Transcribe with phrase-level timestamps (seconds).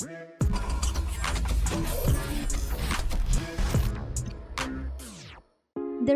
[0.00, 0.06] The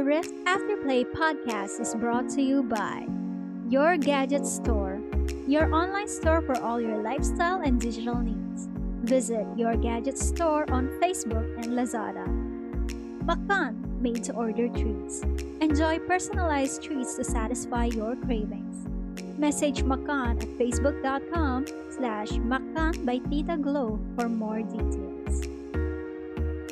[0.04, 3.08] Rift Afterplay podcast is brought to you by
[3.68, 5.00] Your Gadget Store,
[5.48, 8.68] your online store for all your lifestyle and digital needs.
[9.02, 12.28] Visit Your Gadget Store on Facebook and Lazada.
[13.24, 15.22] Makan, made to order treats.
[15.60, 18.86] Enjoy personalized treats to satisfy your cravings.
[19.38, 22.30] Message Makan at facebook.com slash
[22.76, 25.44] by Tita Glow for more details.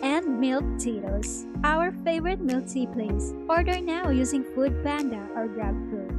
[0.02, 3.34] And Milk Tito's, our favorite milk tea place.
[3.48, 6.16] Order now using Food Panda or GrabFood.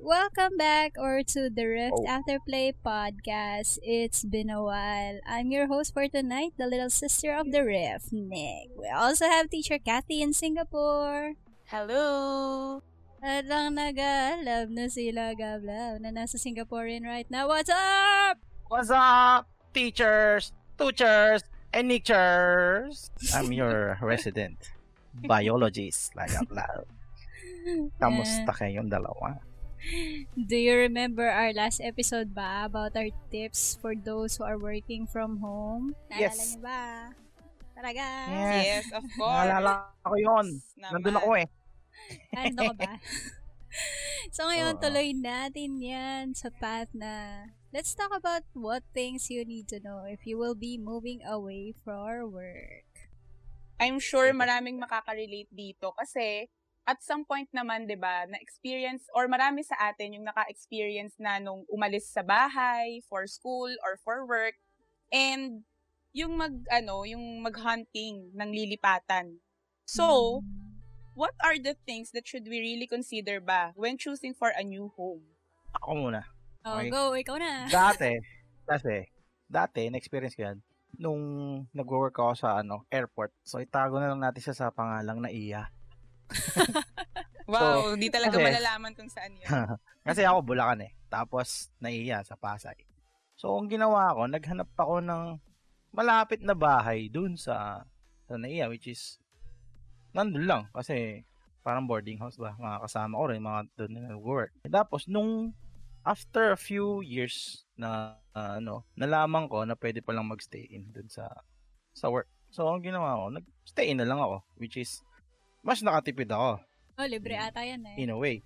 [0.00, 2.08] Welcome back or to the Rift Oh.
[2.08, 3.76] Afterplay podcast.
[3.84, 5.20] It's been a while.
[5.28, 8.72] I'm your host for tonight, the little sister of the Rift, Nick.
[8.74, 11.34] We also have teacher Kathy in Singapore.
[11.68, 12.80] Hello!
[13.20, 17.52] At lang nag-alab na sila gablab na nasa Singaporean right now.
[17.52, 18.40] What's up?
[18.72, 19.44] What's up,
[19.76, 21.44] teachers, teachers,
[21.76, 23.12] and teachers?
[23.36, 24.56] I'm your resident
[25.12, 26.88] biologist, loud.
[28.00, 29.36] Kamusta kayong dalawa?
[30.32, 35.04] Do you remember our last episode ba about our tips for those who are working
[35.04, 35.92] from home?
[36.08, 36.36] Naalala Yes.
[36.40, 36.80] niyo ba?
[37.76, 38.04] Talaga?
[38.32, 38.64] Yes.
[38.64, 39.44] Yes, of course.
[39.44, 40.46] Naalala ko yun.
[40.80, 41.48] Nandun ako eh.
[42.34, 42.94] Ano ka ba?
[44.34, 44.82] so ngayon, Oo.
[44.82, 50.02] tuloy natin yan sa path na let's talk about what things you need to know
[50.06, 52.90] if you will be moving away for work.
[53.80, 56.50] I'm sure maraming makaka-relate dito kasi
[56.84, 61.38] at some point naman, 'di ba, na experience or marami sa atin yung naka-experience na
[61.38, 64.58] nung umalis sa bahay for school or for work
[65.14, 65.62] and
[66.10, 69.38] yung mag ano, yung mag-hunting ng lilipatan.
[69.86, 70.69] So, Mm.
[71.20, 74.88] What are the things that should we really consider ba when choosing for a new
[74.96, 75.20] home?
[75.76, 76.24] Ako muna.
[76.64, 76.88] oh, okay.
[76.88, 77.68] go, ikaw na.
[77.68, 78.16] Dati,
[78.70, 79.04] kasi,
[79.44, 80.58] dati, na-experience ko yan,
[80.96, 81.22] nung
[81.76, 83.36] nag-work ako sa ano airport.
[83.44, 85.68] So, itago na lang natin siya sa pangalang na Iya.
[87.50, 89.50] Wow, di talaga kasi- malalaman kung saan yun.
[90.06, 90.94] Kasi ako Bulacan eh.
[91.10, 92.86] Tapos naiya sa Pasay.
[93.34, 95.42] So ang ginawa ko, naghanap ako ng
[95.90, 97.82] malapit na bahay dun sa
[98.30, 99.18] sa naiya which is
[100.12, 101.22] nandun lang kasi
[101.60, 104.52] parang boarding house ba mga kasama ko rin mga doon na nag-work.
[104.66, 105.52] Tapos nung
[106.02, 111.06] after a few years na ah, ano, nalaman ko na pwede palang magstay in dun
[111.12, 111.28] sa
[111.92, 112.26] sa work.
[112.50, 115.04] So ang ginawa ko, nag-stay in na lang ako which is
[115.60, 116.64] mas nakatipid ako
[117.00, 117.96] Oh, libre ata yan eh.
[117.96, 118.44] in a way.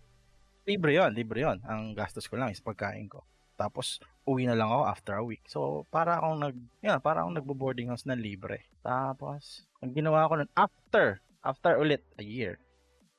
[0.62, 1.58] Libre yon, libre yon.
[1.66, 3.26] Ang gastos ko lang is pagkain ko.
[3.58, 3.98] Tapos,
[4.30, 5.42] uwi na lang ako after a week.
[5.50, 8.62] So, para akong nag, yan, para akong nagbo-boarding house na libre.
[8.78, 12.56] Tapos, ang ginawa ko nun, after, after ulit a year,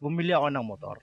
[0.02, 0.98] bumili ako ng motor.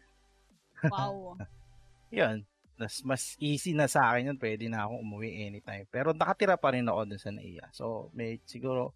[0.90, 1.38] Wow.
[2.18, 2.42] Yun.
[2.76, 4.38] Mas, mas easy na sa akin yun.
[4.42, 5.86] Pwede na akong umuwi anytime.
[5.86, 7.70] Pero nakatira pa rin ako dun sa naiya.
[7.70, 8.90] So, may siguro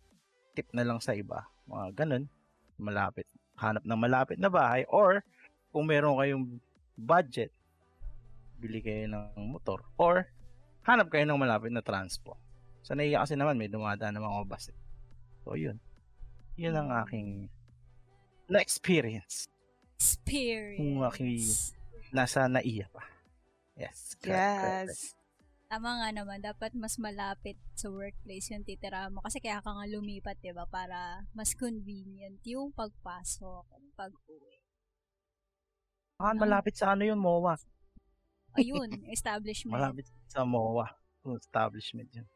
[0.58, 1.46] tip na lang sa iba.
[1.70, 2.24] Mga ganun.
[2.82, 3.30] Malapit.
[3.62, 4.82] Hanap ng malapit na bahay.
[4.90, 5.22] Or,
[5.70, 6.58] kung meron kayong
[6.98, 7.54] budget,
[8.58, 9.86] bili kayo ng motor.
[9.94, 10.26] Or,
[10.82, 12.34] hanap kayo ng malapit na transpo.
[12.82, 14.74] Sa naiya kasi naman, may dumadaan ng mga bus.
[14.74, 14.78] eh.
[15.46, 15.78] So, yun.
[16.58, 17.46] Yun ang aking
[18.46, 19.50] na-experience.
[20.76, 21.74] Kung aking Experience.
[22.12, 23.02] nasa naiya pa.
[23.76, 24.16] Yes.
[24.16, 24.88] correct, correct, correct.
[24.90, 25.16] Yes.
[25.66, 29.18] Tama nga naman, dapat mas malapit sa workplace yung titira mo.
[29.18, 30.62] Kasi kaya ka nga lumipat, di ba?
[30.70, 33.66] Para mas convenient yung pagpasok,
[33.98, 34.62] pag-uwi.
[36.22, 37.58] Ah, malapit sa ano yun, MOA.
[38.56, 39.74] Ayun, establishment.
[39.74, 40.86] Malapit sa MOA.
[41.26, 42.28] Yung establishment yun.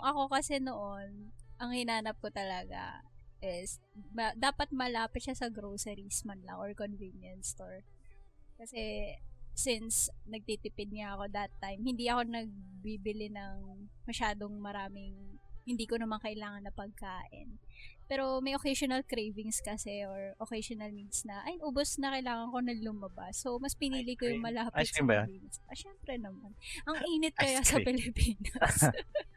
[0.00, 3.04] Ako kasi noon, ang hinanap ko talaga
[3.44, 3.78] is,
[4.12, 7.84] ma- dapat malapit siya sa groceries man lang or convenience store.
[8.56, 9.12] Kasi,
[9.56, 16.22] since nagtitipid nga ako that time, hindi ako nagbibili ng masyadong maraming hindi ko naman
[16.22, 17.58] kailangan na pagkain.
[18.06, 22.74] Pero may occasional cravings kasi or occasional needs na, ay, ubos na kailangan ko na
[22.78, 23.34] lumabas.
[23.38, 25.42] So, mas pinili ko yung malapit Ice cream ba yan?
[25.66, 26.54] Ah, syempre naman.
[26.86, 27.82] Ang init kaya sa.
[27.82, 28.86] Pilipinas.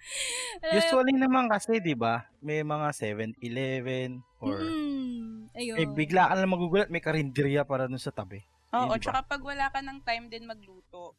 [0.77, 5.75] Usually naman kasi, di ba, may mga 7-Eleven or Mm, ayun.
[5.77, 8.45] may bigla ka lang magugulat, may karinderya para dun sa tabi.
[8.69, 9.03] Oo, Yun, di ba?
[9.03, 11.17] tsaka pag wala ka ng time din magluto,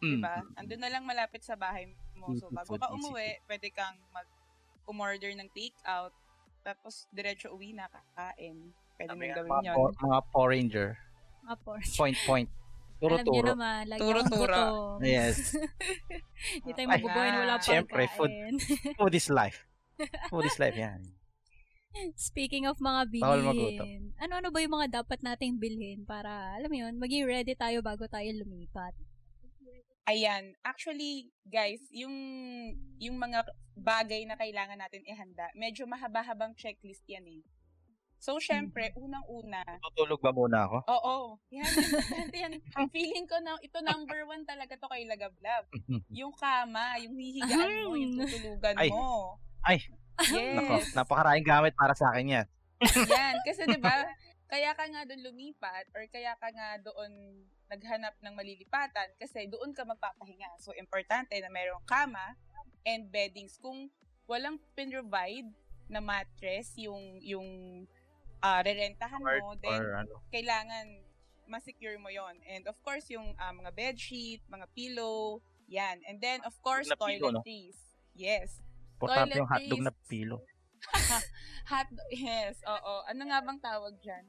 [0.00, 0.16] Mm.
[0.16, 0.40] Diba?
[0.56, 1.84] Andun na lang malapit sa bahay
[2.16, 2.32] mo.
[2.32, 4.24] So, Easy bago ka umuwi, pwede kang mag
[4.88, 6.16] umorder ng take-out.
[6.60, 8.72] Tapos, diretso uwi na kakain.
[9.00, 9.92] Pwede mo gawin Mga, yun.
[9.96, 10.88] mga Power Ranger.
[11.40, 11.84] Mga pork.
[11.96, 12.50] Point, point.
[13.00, 13.48] Alam niyo Turo-turo.
[13.56, 14.64] naman, lagi Turo-turo.
[15.00, 15.56] Yes.
[16.60, 17.64] Hindi tayo Ay, mabubuhay na wala pagkain.
[17.64, 18.32] Siyempre, food.
[19.00, 19.64] Food is life.
[20.32, 21.00] Food is life, yan.
[22.14, 26.94] Speaking of mga bilhin, ano-ano ba yung mga dapat nating bilhin para, alam mo yun,
[27.00, 28.94] maging ready tayo bago tayo lumipat?
[30.04, 32.12] Ayan, actually, guys, yung
[32.96, 33.44] yung mga
[33.76, 37.42] bagay na kailangan natin ihanda, medyo mahaba-habang checklist yan eh.
[38.20, 40.78] So, syempre, unang-una, Tutulog ba muna ako?
[40.84, 41.16] oo,
[41.48, 41.64] yan,
[42.36, 42.52] yan.
[42.92, 45.64] Feeling ko na, ito number one talaga to kay Lagablab.
[46.12, 48.92] Yung kama, yung hihigaan mo, yung tutulugan Ay.
[48.92, 49.40] mo.
[49.64, 49.80] Ay.
[50.52, 50.92] Nako, Yes.
[50.92, 52.46] napakaraming gamit para sa akin yan.
[53.08, 54.04] Yan, kasi 'di ba?
[54.44, 57.12] Kaya ka nga doon lumipat or kaya ka nga doon
[57.70, 60.58] naghanap ng malilipatan kasi doon ka magpapahinga.
[60.58, 62.34] So importante na mayroong kama
[62.82, 63.56] and beddings.
[63.62, 63.88] Kung
[64.26, 65.46] walang pin-provide
[65.86, 67.48] na mattress yung yung
[68.42, 70.14] ah, rerentahan Or, mo, then or ano.
[70.34, 70.86] kailangan
[71.50, 75.98] ma-secure mo yon And of course, yung ah, mga bedsheet, mga pillow, yan.
[76.06, 77.42] And then, of course, Na pillow, no?
[77.42, 77.78] toiletries.
[78.14, 78.58] Yes.
[78.98, 80.10] Importante yung hotdog na toiletries.
[80.10, 80.36] pilo.
[81.70, 82.94] Hot, yes, oo.
[83.06, 84.24] Ano nga bang tawag dyan?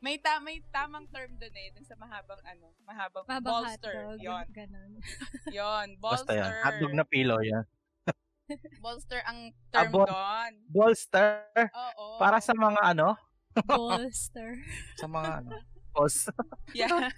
[0.00, 3.92] May, ta- may tamang term doon eh, dun sa mahabang ano, mahabang, Mabang bolster.
[3.92, 4.16] hotdog.
[4.18, 4.92] Yon, Ganon.
[5.56, 6.40] yon, Basta yan.
[6.40, 6.64] bolster.
[6.64, 7.64] Hotdog na pilo yan.
[8.82, 10.52] Bolster ang term Abo- doon.
[10.66, 11.46] Bolster.
[11.70, 12.18] Oo.
[12.18, 13.14] Para sa mga ano?
[13.62, 14.58] Bolster.
[14.98, 15.50] Sa mga ano?
[15.90, 16.34] Bolster.
[16.72, 17.10] Yeah.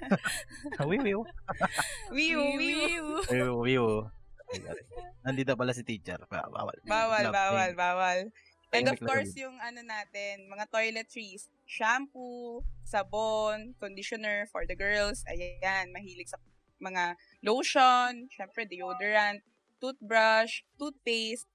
[0.77, 1.21] Wiwiw.
[2.11, 3.07] Wiw, wiw.
[3.31, 3.87] Wiwiw.
[5.23, 6.21] Nandito pala si teacher.
[6.27, 6.77] Bawal.
[6.85, 8.19] Bawal, bawal, bawal.
[8.73, 15.93] And of course, yung ano natin, mga toiletries, shampoo, sabon, conditioner for the girls, ayan,
[15.93, 16.41] mahilig sa
[16.81, 19.45] mga lotion, syempre deodorant,
[19.77, 21.47] toothbrush, toothpaste,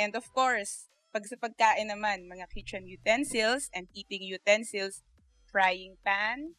[0.00, 5.04] and of course, pag sa pagkain naman, mga kitchen utensils and eating utensils,
[5.44, 6.56] frying pan,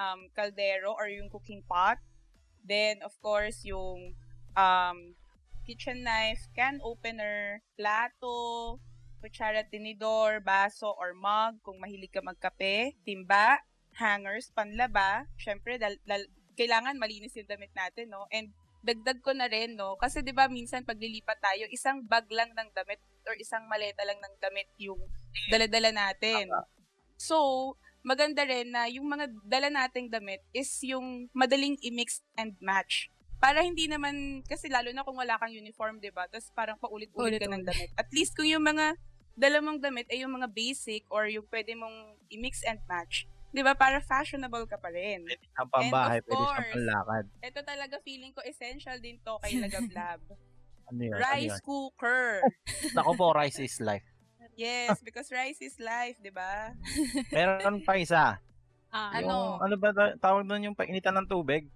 [0.00, 2.00] um, caldero or yung cooking pot,
[2.64, 4.16] then of course, yung
[4.56, 5.12] um,
[5.68, 8.80] kitchen knife, can opener, plato,
[9.20, 13.60] kutsara, tinidor, baso, or mug, kung mahilig ka magkape, timba,
[13.94, 16.24] hangers, panlaba, syempre, dal, dal,
[16.56, 18.24] kailangan malinis yung damit natin, no?
[18.32, 18.50] And
[18.80, 19.96] dagdag ko na rin, no?
[20.00, 24.16] Kasi 'di ba minsan paglilipat tayo, isang bag lang ng damit or isang maleta lang
[24.16, 25.00] ng damit yung
[25.52, 26.48] dala-dala natin.
[27.20, 33.12] So, maganda rin na yung mga dala nating damit is yung madaling i-mix and match.
[33.40, 36.28] Para hindi naman, kasi lalo na kung wala kang uniform, di ba?
[36.28, 37.88] Tapos parang paulit-ulit ka ng damit.
[37.96, 38.96] At least kung yung mga
[39.40, 41.96] dala mong damit ay yung mga basic or yung pwede mong
[42.28, 43.72] i-mix and match, di ba?
[43.72, 45.24] Para fashionable ka pa rin.
[45.24, 47.24] Pwede siyang pambahay, pwede siyang course, panlakad.
[47.40, 50.20] Ito talaga feeling ko essential din to kay Lagablab.
[50.90, 51.14] Ano yun?
[51.14, 51.62] Ano rice yun?
[51.62, 52.42] cooker.
[52.98, 54.02] Nako po, rice is life.
[54.58, 56.74] Yes, because rice is life, di ba?
[57.32, 58.42] Meron pa isa.
[58.90, 59.22] Ah, Ano?
[59.22, 61.70] Yung, ano ba ta- tawag doon yung painitan ng tubig?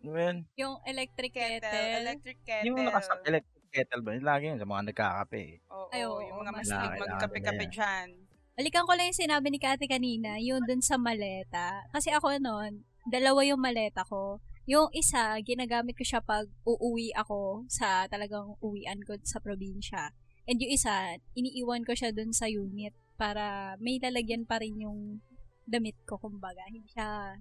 [0.00, 0.36] Ano yun?
[0.56, 2.00] yung electric Kettle, kettle.
[2.00, 2.66] electric kettle.
[2.66, 4.12] Yung nakasak electric kettle ba?
[4.12, 5.40] Yung Lagi yun sa mga nagkakape.
[5.40, 5.52] eh.
[5.66, 7.72] Oo, Ay, oo, yung mga mas- magkape-kape na yan.
[7.72, 8.08] dyan.
[8.52, 11.88] Balikan ko lang yung sinabi ni Kati kanina, yung dun sa maleta.
[11.88, 14.38] Kasi ako noon, dalawa yung maleta ko.
[14.62, 20.12] Yung isa, ginagamit ko siya pag uuwi ako sa talagang uwian ko sa probinsya.
[20.44, 25.18] And yung isa, iniiwan ko siya dun sa unit para may lalagyan pa rin yung
[25.64, 26.62] damit ko, kumbaga.
[26.68, 27.38] Hindi siya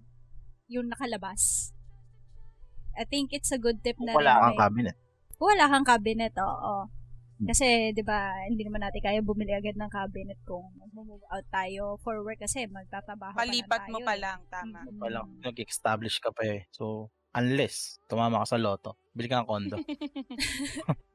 [0.67, 1.75] yung nakalabas.
[2.95, 4.95] I think it's a good tip Kung na wala rin kang cabinet.
[5.41, 6.85] Kung wala kang cabinet, oo.
[7.41, 7.49] Hmm.
[7.49, 11.97] Kasi, di ba, hindi naman natin kaya bumili agad ng cabinet kung mag-move out tayo
[12.05, 14.85] for work kasi magtatrabaho pa lang Palipat mo tayo pa lang, tama.
[14.85, 15.01] Mm.
[15.01, 16.69] Walang nag-establish ka pa eh.
[16.69, 19.81] So, unless tumama ka sa loto, bili ka ng kondo.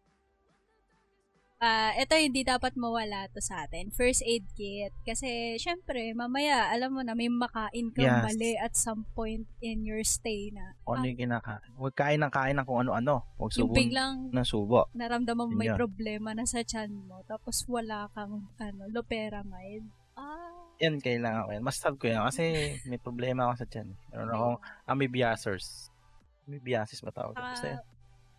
[1.56, 3.88] Ah, ito hindi dapat mawala to sa atin.
[3.88, 4.92] First aid kit.
[5.08, 8.24] Kasi, syempre, mamaya, alam mo na, may makain kang Yes.
[8.28, 10.76] mali at some point in your stay na.
[10.84, 11.70] Kung ano ah, yung kinakain.
[11.80, 13.24] Huwag kain ng kain ng kung ano-ano.
[13.40, 14.84] Huwag yung subo biglang ng subo.
[14.92, 15.80] naramdaman mo may Yun.
[15.80, 19.88] problema na sa tiyan mo, tapos wala kang, ano, loperamide.
[20.12, 20.52] Ah,
[20.84, 21.64] Yan, kailangan ko yan.
[21.64, 22.44] Must have ko yan kasi
[22.84, 23.88] may problema ako sa tiyan.
[24.12, 25.88] Meron akong amoebiasis.
[26.44, 27.32] Amoebiasis ba tawag?
[27.32, 27.80] Saka, Basta yan.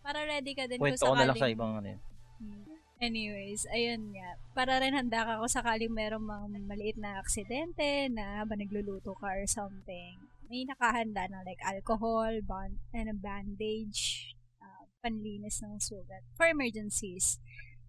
[0.06, 2.02] para ready ka din Kwento ko na lang sa ibang ano yan.
[2.38, 2.77] Hmm.
[2.98, 4.42] Anyways, ayun nga.
[4.58, 9.38] Para rin handa ka kung sakaling merong mga maliit na aksidente na habang nagluluto ka
[9.38, 10.18] or something.
[10.50, 17.38] May nakahanda na like alcohol, band, and a bandage, uh, panlinis ng sugat for emergencies.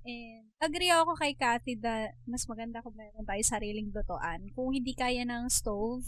[0.05, 4.53] And agree ako kay Kathy na mas maganda kung meron tayo sariling lutuan.
[4.53, 6.05] Kung hindi kaya ng stove,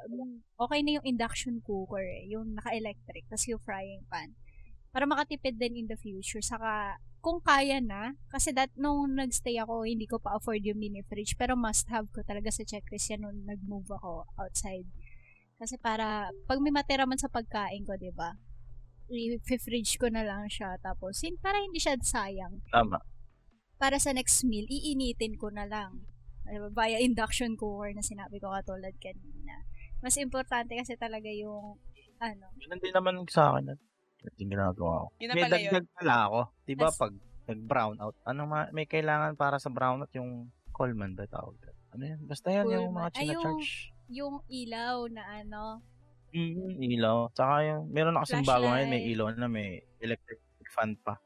[0.00, 4.32] um, okay na yung induction cooker, eh, yung naka-electric, tas yung frying pan.
[4.96, 6.40] Para makatipid din in the future.
[6.40, 11.04] Saka, kung kaya na, kasi that, nung nagstay ako, hindi ko pa afford yung mini
[11.04, 14.88] fridge, pero must have ko talaga sa checklist yan nung nag-move ako outside.
[15.60, 18.32] Kasi para, pag may matira man sa pagkain ko, di ba
[19.10, 23.02] i-fridge ko na lang siya, tapos, para hindi siya sayang Tama.
[23.76, 26.06] para sa next meal, iinitin ko na lang.
[26.46, 26.70] Diba?
[26.72, 29.66] Via induction cooker na sinabi ko katulad kanina.
[30.00, 31.78] Mas importante kasi talaga yung
[32.20, 32.46] ano.
[32.56, 33.76] Din naman sa akin.
[34.36, 35.06] Yung ginagawa ko.
[35.18, 36.40] Yun May dagdag pala ako.
[36.62, 37.12] Di ba pag
[37.46, 41.76] nag-brown out, ano ma- may kailangan para sa brown out yung Coleman ba tawag doon?
[41.90, 42.20] Ano yan?
[42.22, 43.18] Basta yan yung mga Coleman.
[43.18, 43.72] Ay, yung- china-charge.
[44.10, 45.62] Yung ilaw na ano.
[46.30, 47.30] Mm, ilaw.
[47.32, 50.38] Tsaka yung, meron na kasing bago ngayon, may ilaw na may electric
[50.70, 51.18] fan pa.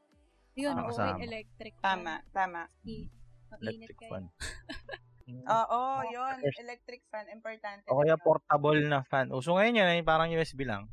[0.55, 1.19] Yun, Ah, oo, kasama.
[1.19, 1.73] electric.
[1.77, 2.65] Tama, tama.
[2.83, 3.11] I-
[3.51, 4.11] Mainit Electric kayo.
[4.11, 4.23] fan.
[5.25, 6.35] Oo, Oh, yun.
[6.59, 7.81] Electric fan, importante.
[7.85, 9.29] o kaya portable na fan.
[9.29, 10.85] Uso ngayon yan, eh, parang USB lang.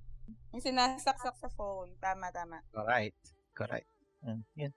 [0.52, 1.97] Yung sinasaksak sa phone.
[1.97, 2.61] Tama, tama.
[2.71, 3.16] Correct.
[3.56, 3.88] Correct.
[4.28, 4.40] Yan.
[4.56, 4.73] yan.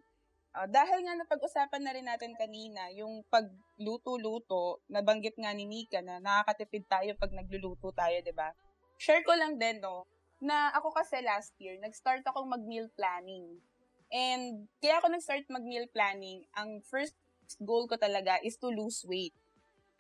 [0.55, 6.24] Ah, dahil nga napag-usapan na rin natin kanina, yung pagluto-luto, nabanggit nga ni Mika na
[6.24, 8.55] nakakatipid tayo pag nagluluto tayo, di ba?
[8.96, 10.08] Share ko lang din, no,
[10.39, 13.60] na ako kasi last year, nag-start akong mag-meal planning.
[14.08, 17.20] And kaya ako nag-start mag-meal planning, ang first
[17.60, 19.36] goal ko talaga is to lose weight.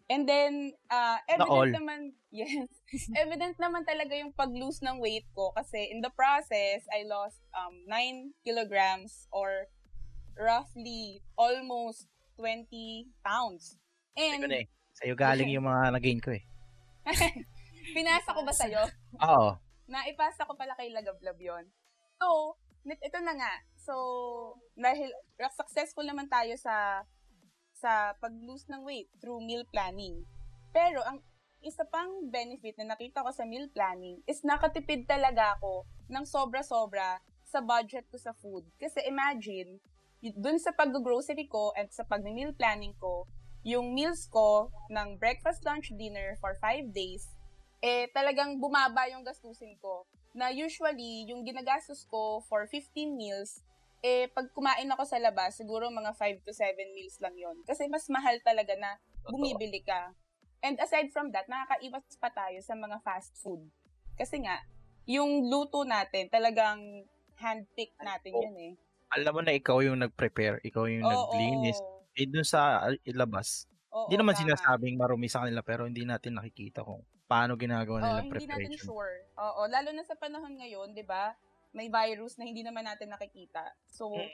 [0.05, 1.65] And then, uh, evident all.
[1.65, 2.69] naman, yes,
[3.17, 7.89] evident naman talaga yung pag-lose ng weight ko kasi in the process, I lost um,
[7.89, 9.65] 9 kilograms or
[10.37, 12.05] roughly almost
[12.37, 12.69] 20
[13.25, 13.81] pounds.
[14.13, 14.67] And, na eh.
[15.01, 16.43] Sa'yo galing yung mga nagain ko eh.
[17.97, 18.81] pinasa ko ba sa'yo?
[19.25, 19.57] Oo.
[19.89, 21.65] Naipasa ko pala kay Lagablab yon.
[22.21, 23.53] So, ito na nga.
[23.81, 23.93] So,
[24.77, 25.09] dahil
[25.53, 27.05] successful naman tayo sa
[27.75, 30.23] sa pag-lose ng weight through meal planning.
[30.71, 31.19] Pero, ang
[31.59, 37.19] isa pang benefit na nakita ko sa meal planning is nakatipid talaga ako ng sobra-sobra
[37.43, 38.63] sa budget ko sa food.
[38.79, 39.81] Kasi imagine,
[40.39, 43.27] dun sa pag-grocery ko at sa pag-meal planning ko,
[43.65, 47.25] yung meals ko ng breakfast, lunch, dinner for 5 days,
[47.81, 50.05] eh talagang bumaba yung gastusin ko.
[50.37, 53.64] Na usually, yung ginagastos ko for 15 meals,
[54.05, 57.89] eh pag kumain ako sa labas, siguro mga 5 to 7 meals lang yon Kasi
[57.89, 60.13] mas mahal talaga na bumibili ka.
[60.61, 63.65] And aside from that, nakakaiwas pa tayo sa mga fast food.
[64.13, 64.61] Kasi nga,
[65.09, 66.81] yung luto natin, talagang
[67.41, 68.45] hand-picked natin Oh.
[68.45, 68.73] yun eh.
[69.13, 71.77] Alam mo na ikaw yung nag-prepare, ikaw yung naglinis.
[72.13, 73.65] Eh, dun sa ilabas,
[74.05, 74.41] hindi naman tama.
[74.53, 78.85] sinasabing marumi sa kanila pero hindi natin nakikita kung paano ginagawa nila hindi natin preparation.
[78.85, 79.15] sure.
[79.39, 81.33] Oo, lalo na sa panahon ngayon, 'di ba?
[81.75, 83.75] May virus na hindi naman natin nakikita.
[83.91, 84.31] So, Mm.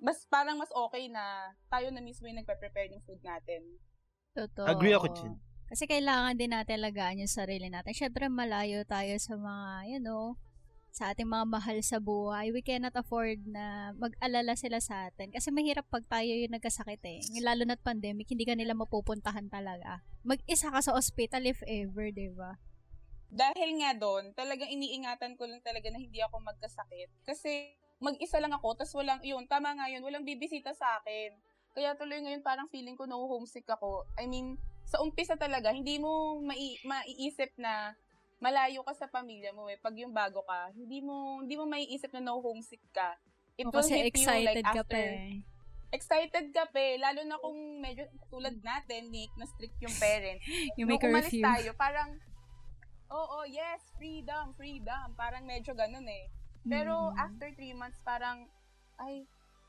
[0.00, 3.60] mas parang mas okay na tayo na mismo yung nagpe-prepare ng food natin.
[4.32, 4.64] Totoo.
[4.64, 5.34] Agree ako dyan.
[5.68, 7.92] Kasi kailangan din natin alagaan yung sarili natin.
[7.92, 10.40] Siyempre, malayo tayo sa mga, you know,
[10.88, 12.48] sa ating mga mahal sa buhay.
[12.50, 15.28] We cannot afford na mag-alala sila sa atin.
[15.28, 17.20] Kasi mahirap pag tayo yung nagkasakit eh.
[17.44, 20.00] Lalo na't pandemic, hindi ka nila mapupuntahan talaga.
[20.24, 22.56] Mag-isa ka sa hospital if ever, di ba?
[23.28, 27.12] Dahil nga doon, talagang iniingatan ko lang talaga na hindi ako magkasakit.
[27.22, 31.36] Kasi mag-isa lang ako, tas walang, yun, tama nga yun, walang bibisita sa akin.
[31.76, 34.08] Kaya tuloy ngayon parang feeling ko na homesick ako.
[34.16, 37.92] I mean, sa umpisa talaga, hindi mo mai- maiisip na
[38.38, 39.76] malayo ka sa pamilya mo eh.
[39.76, 43.18] Pag yung bago ka, hindi mo hindi mo maiisip na no homesick ka.
[43.58, 45.42] It O, will kasi hit you excited like ka pa after eh.
[45.90, 46.94] excited ka pa eh.
[46.96, 50.40] Lalo na kung medyo tulad natin, Nick, na strict yung parents.
[50.78, 51.42] May Nung umalis curfew.
[51.42, 52.14] tayo, parang,
[53.08, 55.12] oo, yes, freedom, freedom.
[55.16, 56.28] Parang medyo ganun eh.
[56.68, 57.16] Pero Mm.
[57.16, 58.44] after three months, parang,
[59.00, 59.24] ay,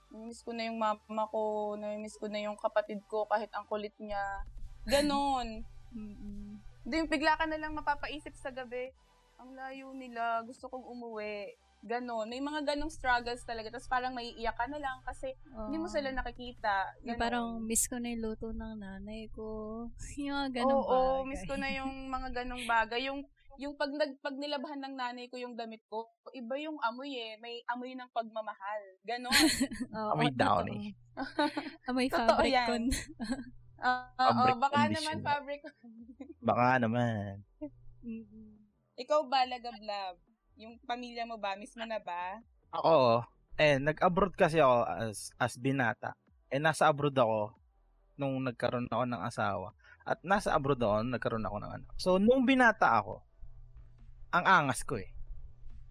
[0.09, 3.93] namimiss ko na yung mama ko, namimiss ko na yung kapatid ko kahit ang kulit
[4.01, 4.43] niya.
[4.83, 5.63] Ganon.
[5.95, 6.59] Mm-mm.
[6.85, 8.89] Hindi, bigla ka na lang mapapaisip sa gabi,
[9.39, 11.53] ang layo nila, gusto kong umuwi.
[11.79, 12.27] Ganon.
[12.27, 13.71] May mga ganong struggles talaga.
[13.71, 15.31] Tapos parang maiiyak ka na lang kasi
[15.67, 15.93] hindi mo Oo.
[15.95, 16.91] sila nakikita.
[17.07, 17.19] Ganon.
[17.19, 19.47] parang miss ko na yung luto ng nanay ko.
[20.19, 21.29] yung mga ganong Oo, bagay.
[21.31, 23.01] miss ko na yung mga ganong bagay.
[23.07, 23.23] Yung
[23.59, 27.35] yung pag nag pag nilabahan ng nanay ko yung damit ko, iba yung amoy eh.
[27.39, 28.81] May amoy ng pagmamahal.
[29.03, 29.31] Ganon.
[29.95, 30.63] Oo, Amoy totoo.
[30.63, 30.95] downy.
[31.91, 32.55] Amoy fabric.
[33.79, 35.61] Ah, Fabric oo, baka naman fabric.
[36.43, 37.43] Baka naman.
[38.99, 40.19] Ikaw ba, Lagablab?
[40.59, 41.55] Yung pamilya mo ba?
[41.55, 42.43] Miss mo na ba?
[42.75, 43.23] Ako,
[43.55, 46.19] eh, nag-abroad kasi ako as, as binata.
[46.51, 47.55] Eh, nasa abroad ako
[48.19, 49.71] nung nagkaroon ako ng asawa.
[50.03, 51.91] At nasa abroad ako nagkaroon ako ng anak.
[51.95, 53.23] So, nung binata ako,
[54.35, 55.07] ang angas ko eh.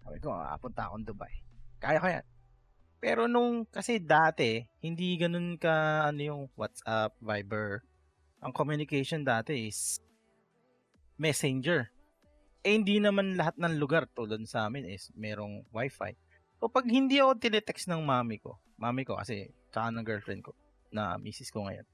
[0.05, 1.33] Sabi ko, ah, punta akong Dubai.
[1.81, 2.25] Kaya ko yan.
[3.01, 7.81] Pero nung, kasi dati, hindi ganun ka, ano yung WhatsApp, Viber.
[8.45, 9.97] Ang communication dati is
[11.17, 11.89] messenger.
[12.59, 16.11] Eh, hindi naman lahat ng lugar tulad sa amin is merong wifi.
[16.59, 20.51] So, pag hindi ako tinetext ng mami ko, mami ko kasi, tsaka ng girlfriend ko,
[20.91, 21.87] na misis ko ngayon,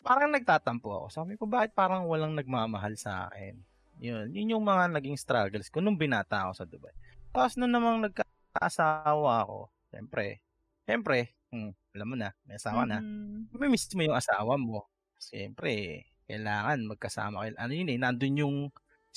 [0.00, 1.06] parang nagtatampo ako.
[1.12, 3.60] Sabi ko, bakit parang walang nagmamahal sa akin?
[4.00, 6.94] Yun, yun yung mga naging struggles ko nung binata ako sa Dubai.
[7.34, 10.40] Tapos nung namang nagkaasawa ako, siyempre,
[10.88, 13.52] siyempre, hmm, alam mo na, may asawa na, Mm-mm.
[13.52, 14.88] may miss mo yung asawa mo.
[15.20, 17.52] Siyempre, kailangan magkasama kayo.
[17.58, 18.56] Ano yun eh, nandun yung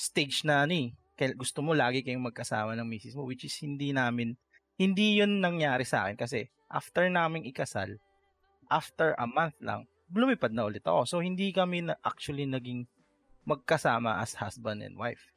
[0.02, 0.90] stage na ano eh,
[1.38, 4.34] gusto mo lagi kayong magkasama ng misis mo, which is hindi namin,
[4.74, 8.02] hindi yun nangyari sa akin kasi after naming ikasal,
[8.66, 11.08] after a month lang, lumipad na ulit ako.
[11.08, 12.84] So, hindi kami na actually naging
[13.48, 15.32] magkasama as husband and wife.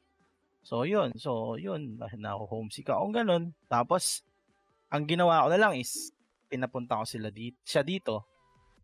[0.66, 1.16] So, yun.
[1.16, 1.96] So, yun.
[1.96, 3.14] Na ako homesick ako.
[3.14, 3.56] ganun.
[3.70, 4.26] Tapos,
[4.92, 6.12] ang ginawa ko na lang is,
[6.50, 8.26] pinapunta ko sila dito, siya dito.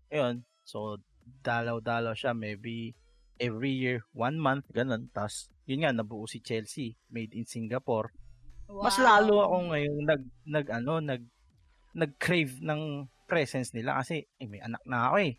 [0.09, 0.47] Ayun.
[0.65, 1.03] So,
[1.45, 2.33] dalaw-dalaw siya.
[2.33, 2.97] Maybe
[3.37, 5.13] every year, one month, ganun.
[5.13, 6.99] Tapos, yun nga, nabuo si Chelsea.
[7.13, 8.11] Made in Singapore.
[8.73, 11.23] Mas lalo ako ngayon nag, nag, ano, nag,
[11.93, 15.33] nag-crave ng presence nila kasi eh, may anak na ako eh.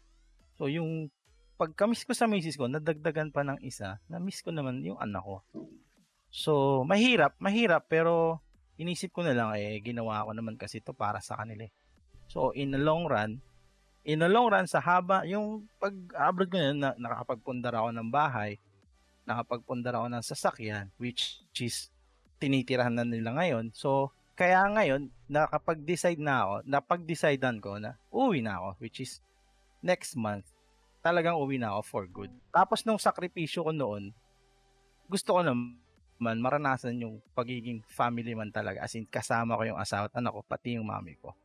[0.54, 1.10] So, yung
[1.58, 5.38] pagka-miss ko sa misis ko, nadagdagan pa ng isa, na-miss ko naman yung anak ko.
[6.34, 8.42] So, mahirap, mahirap, pero
[8.78, 11.66] inisip ko na lang, eh, ginawa ko naman kasi to para sa kanila.
[11.66, 11.74] eh.
[12.30, 13.42] So, in the long run,
[14.06, 18.58] in the long run, sa haba, yung pag-abroad ko yun, na, nakakapagpundar ako ng bahay,
[19.24, 21.90] nakapagpundar ako ng sasakyan, which is
[22.40, 23.72] tinitirahan na nila ngayon.
[23.72, 29.22] So, kaya ngayon, nakapag-decide na ako, napag-decidean ko na uwi na ako, which is
[29.80, 30.50] next month,
[31.06, 32.32] talagang uwi na ako for good.
[32.50, 34.10] Tapos nung sakripisyo ko noon,
[35.06, 38.82] gusto ko naman maranasan yung pagiging family man talaga.
[38.82, 41.36] As in, kasama ko yung asawa at anak ko, pati yung mami ko.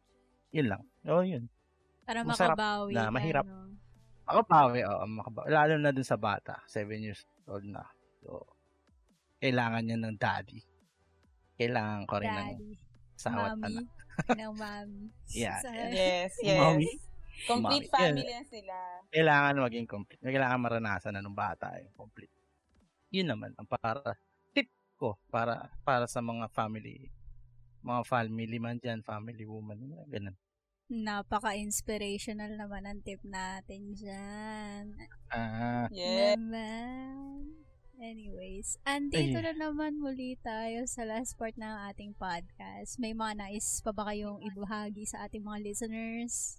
[0.54, 0.82] Yun lang.
[1.04, 1.44] Oo, yun.
[2.08, 2.92] Para Masarap makabawi.
[2.96, 3.44] na, mahirap.
[3.44, 3.76] no?
[4.28, 5.48] Makabawi, oo, makabawi.
[5.48, 7.80] Lalo na dun sa bata, 7 years old na.
[8.20, 8.44] So,
[9.40, 10.60] kailangan niya ng daddy.
[11.56, 12.72] Kailangan ko rin ng Daddy,
[13.16, 13.86] asawa at mommy, anak.
[14.36, 15.04] ng mommy.
[15.32, 15.58] Yeah.
[15.58, 16.60] Sa- Yes, yes.
[16.60, 16.92] Mommy.
[17.48, 17.94] Complete Mommy.
[17.94, 18.74] family na sila.
[19.08, 20.20] Kailangan maging complete.
[20.20, 22.34] Kailangan maranasan na nung bata yung complete.
[23.08, 24.18] Yun naman ang para
[24.52, 24.68] tip
[25.00, 27.08] ko para para sa mga family
[27.80, 29.78] mga family man dyan, family woman,
[30.10, 30.34] ganun.
[30.88, 34.96] Napaka-inspirational naman ang tip natin dyan.
[35.28, 36.40] Ah, Yes.
[36.40, 37.60] Naman.
[38.00, 39.52] Anyways, andito Ay.
[39.52, 42.96] na naman muli tayo sa last part ng ating podcast.
[42.96, 46.56] May mga nais pa ba kayong ibahagi sa ating mga listeners?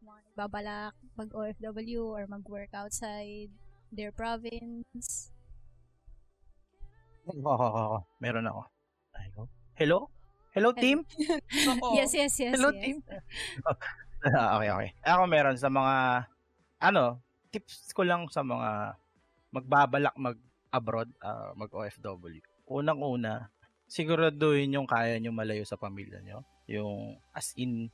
[0.00, 3.52] Mga nagbabalak mag-OFW or mag-work outside
[3.92, 5.28] their province?
[7.28, 8.64] oh, meron ako.
[9.44, 9.48] Oh.
[9.76, 10.08] Hello?
[10.52, 11.00] Hello, team?
[11.80, 11.96] Oo.
[11.96, 12.52] Yes, yes, yes.
[12.52, 12.82] Hello, yes.
[12.84, 12.98] team?
[14.22, 14.90] Ah, okay, okay.
[15.02, 15.94] Ako meron sa mga,
[16.78, 17.18] ano,
[17.50, 18.94] tips ko lang sa mga
[19.50, 22.38] magbabalak mag-abroad, ah, mag-OFW.
[22.70, 23.50] Unang-una,
[23.90, 26.46] siguraduhin yung kaya nyo malayo sa pamilya nyo.
[26.70, 27.90] Yung, as in,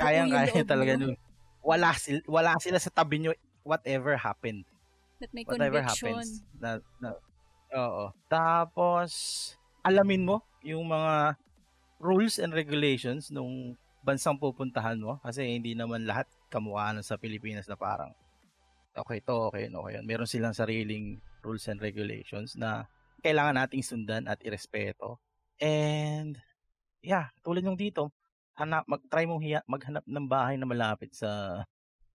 [0.00, 1.12] kayang-kaya loob talaga nung,
[1.60, 4.64] wala, sil, wala sila sa tabi nyo, whatever happened.
[5.20, 6.16] That may Whatever conviction.
[6.16, 6.40] happens.
[6.56, 7.12] Na, na,
[7.76, 8.08] oo.
[8.32, 9.12] Tapos,
[9.84, 11.36] alamin mo yung mga
[12.00, 17.68] rules and regulations nung bansang pupuntahan mo kasi hindi naman lahat kamukha nun sa Pilipinas
[17.68, 18.16] na parang
[18.96, 20.04] okay to, okay no, okay yun.
[20.08, 22.88] Meron silang sariling rules and regulations na
[23.20, 25.20] kailangan nating sundan at irespeto.
[25.60, 26.40] And
[27.04, 28.12] yeah, tulad yung dito,
[28.56, 31.62] hanap, mag-try mong hiya, maghanap ng bahay na malapit sa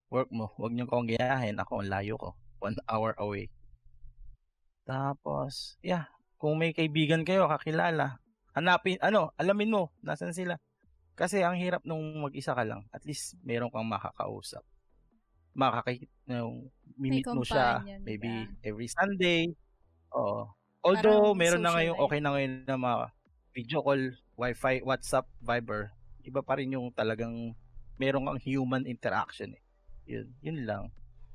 [0.10, 0.54] work mo.
[0.58, 1.58] Huwag niyo kong gayahin.
[1.58, 2.30] Ako, ang layo ko.
[2.62, 3.50] One hour away.
[4.86, 8.22] Tapos, yeah, kung may kaibigan kayo, kakilala,
[8.56, 10.56] hanapin, ano, alamin mo, nasan sila.
[11.16, 14.64] Kasi ang hirap nung mag-isa ka lang, at least meron kang makakausap.
[15.56, 18.68] Makakakit, yung mimit mo siya, maybe ka.
[18.68, 19.52] every Sunday.
[20.12, 20.52] Oo.
[20.84, 22.04] Although, Parang meron na ngayon, life.
[22.04, 22.98] okay na ngayon na mga
[23.56, 24.04] video call,
[24.36, 25.96] wifi, WhatsApp, Viber.
[26.28, 27.56] Iba pa rin yung talagang
[27.96, 29.64] meron kang human interaction eh.
[30.06, 30.84] Yun, yun lang.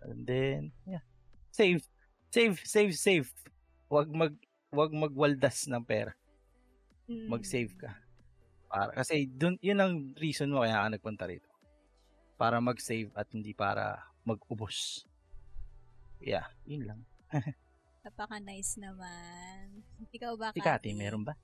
[0.04, 1.04] And then, yeah.
[1.50, 1.82] Save.
[2.30, 3.28] Save, save, save.
[3.90, 4.36] Wag mag
[4.70, 6.14] wag magwaldas ng pera.
[7.10, 7.26] Mm.
[7.26, 7.90] Mag-save ka.
[8.70, 11.50] Para kasi dun yun ang reason mo kaya ka nagpunta rito.
[12.38, 15.02] Para mag-save at hindi para mag-ubos.
[16.22, 17.00] Yeah, yun lang.
[18.06, 19.82] Napaka-nice naman.
[20.14, 21.34] Ikaw ba, Si Kati, meron ba?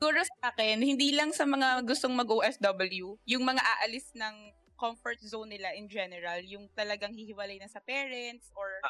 [0.00, 5.54] Siguro sa akin, hindi lang sa mga gustong mag-OFW, yung mga aalis ng comfort zone
[5.54, 8.82] nila in general, yung talagang hihiwalay na sa parents or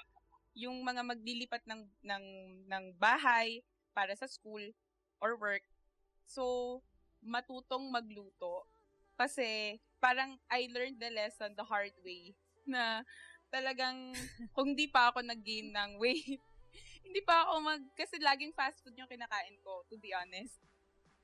[0.57, 2.25] yung mga maglilipat ng ng
[2.64, 3.61] ng bahay
[3.92, 4.73] para sa school
[5.21, 5.61] or work.
[6.26, 6.80] So,
[7.22, 8.66] matutong magluto
[9.14, 12.35] kasi parang I learned the lesson the hard way
[12.66, 13.06] na
[13.52, 14.11] talagang
[14.56, 16.40] kung di pa ako nag-gain ng weight,
[17.06, 20.58] hindi pa ako mag kasi laging fast food yung kinakain ko to be honest.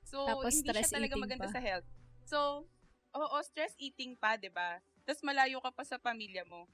[0.05, 1.53] So, Tapos hindi siya talaga maganda pa.
[1.53, 1.87] sa health.
[2.25, 2.69] So,
[3.13, 4.79] oo, stress eating pa, ba?
[5.03, 6.69] Tapos malayo ka pa sa pamilya mo.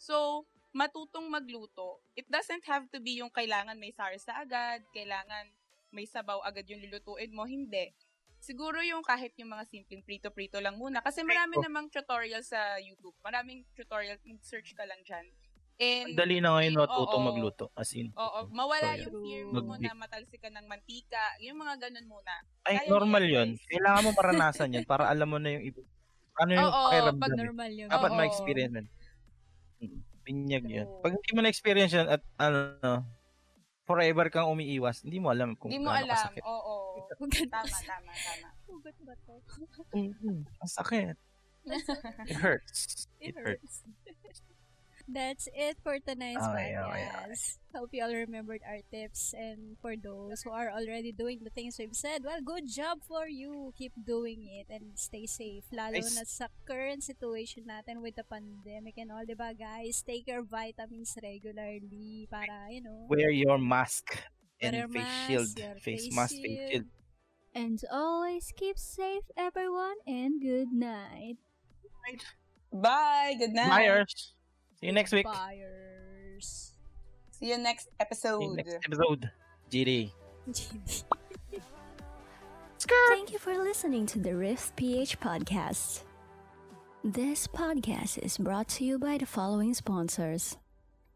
[0.00, 2.00] So, matutong magluto.
[2.16, 5.48] It doesn't have to be yung kailangan may sarsa agad, kailangan
[5.90, 7.44] may sabaw agad yung lulutuin mo.
[7.44, 7.92] Hindi.
[8.38, 11.00] Siguro yung kahit yung mga simpleng prito-prito lang muna.
[11.00, 11.64] Kasi marami Prito.
[11.64, 13.16] namang tutorial sa YouTube.
[13.18, 14.14] Maraming tutorial.
[14.22, 15.26] Mag-search ka lang dyan.
[15.78, 17.28] And, Ang dali na ngayon matutong Oo.
[17.28, 17.64] magluto.
[17.72, 18.10] As in.
[18.12, 19.22] Oo, mawala So, yung yun.
[19.22, 22.34] fear mo Mag- na matalsikan ng mantika, yung mga ganun muna.
[22.62, 23.48] Ay, Kaya normal yun.
[23.54, 23.62] guys.
[23.68, 25.80] Kailangan mo maranasan yun para alam mo na yung iba.
[26.36, 27.18] Ano yung Oo, pakiramdam.
[27.20, 27.30] pag.
[27.36, 27.88] Normal yun.
[27.88, 28.16] Dapat Oo.
[28.16, 28.82] ma-experience mo.
[29.78, 30.86] Mm, Binyag yun.
[31.00, 33.02] Pag hindi mo na-experience yun at ano,
[33.88, 36.12] forever kang umiiwas, hindi mo alam kung Hindi mo alam.
[36.12, 36.44] kasakit.
[36.44, 36.76] Oo.
[37.24, 38.48] Hugot Tama, tama, tama.
[38.68, 39.34] Hugot ba to?
[39.96, 41.16] Ang sakit.
[42.30, 43.08] It hurts.
[43.20, 43.84] It hurts.
[45.08, 47.08] That's it for tonight's Okay, okay, okay.
[47.08, 47.56] podcast.
[47.74, 49.32] Hope you all remembered our tips.
[49.32, 53.26] And for those who are already doing the things we've said, well, good job for
[53.26, 53.72] you.
[53.76, 55.64] Keep doing it and stay safe.
[55.72, 56.14] Lalo Guys.
[56.14, 60.04] na sa current situation natin with the pandemic and all, di ba guys?
[60.04, 64.12] Take your vitamins regularly para, you know, Wear your mask
[64.60, 65.50] and your face mask, shield.
[65.56, 66.70] your Face face mask, face shield.
[66.70, 66.88] shield.
[67.56, 71.40] And always keep safe, everyone, and good night.
[72.72, 73.34] Bye.
[73.38, 73.68] Good night.
[73.70, 74.34] Buyers.
[74.80, 75.24] See you next week.
[75.24, 76.72] Buyers.
[77.32, 78.42] See you next See episode.
[78.42, 79.30] you next episode.
[79.70, 80.12] GD.
[83.08, 86.04] Thank you for listening to the Rift PH podcast.
[87.02, 90.56] This podcast is brought to you by the following sponsors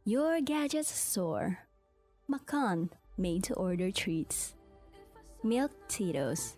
[0.05, 1.59] Your Gadgets Store,
[2.27, 4.55] Macan, made to order treats,
[5.45, 6.57] Milk Tito's,